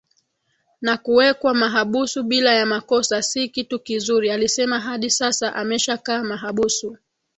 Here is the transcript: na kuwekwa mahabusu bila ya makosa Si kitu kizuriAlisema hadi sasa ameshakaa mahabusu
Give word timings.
na 0.81 0.97
kuwekwa 0.97 1.53
mahabusu 1.53 2.23
bila 2.23 2.53
ya 2.53 2.65
makosa 2.65 3.21
Si 3.21 3.49
kitu 3.49 3.79
kizuriAlisema 3.79 4.79
hadi 4.79 5.09
sasa 5.09 5.55
ameshakaa 5.55 6.23
mahabusu 6.23 6.97